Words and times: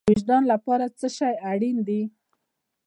د 0.01 0.03
وجدان 0.13 0.43
لپاره 0.53 0.85
څه 0.99 1.07
شی 1.17 1.33
اړین 1.51 1.77
دی؟ 1.87 2.01